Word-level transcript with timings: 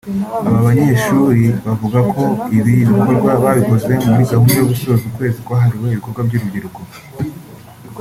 Aba 0.47 0.63
banyeshuri 0.67 1.43
bavuga 1.65 1.99
ko 2.13 2.23
ibi 2.57 2.73
bikorwa 2.89 3.31
babikoze 3.43 3.93
muri 4.09 4.23
gahunda 4.31 4.53
yo 4.59 4.65
gusoza 4.71 5.03
ukwezi 5.09 5.39
kwahariwe 5.45 5.87
ibikorwa 5.89 6.21
by’urubyiruko 6.27 6.81